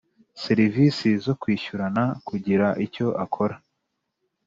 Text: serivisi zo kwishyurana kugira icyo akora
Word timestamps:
serivisi 0.43 1.07
zo 1.25 1.33
kwishyurana 1.41 2.03
kugira 2.27 2.67
icyo 2.85 3.07
akora 3.23 3.55